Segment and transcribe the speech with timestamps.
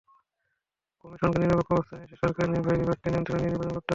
[1.05, 3.89] কমিশনকে নিরপেক্ষ অবস্থানে এসে সরকারের নির্বাহী বিভাগকে নিয়ন্ত্রণে নিয়ে নির্বাচন করতে হবে।